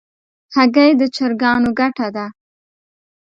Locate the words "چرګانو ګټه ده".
1.15-2.25